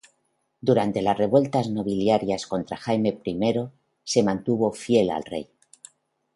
[0.61, 3.53] Durante las revueltas nobiliarias contra Jaime I
[4.03, 5.47] se mantuvo fiel al rey.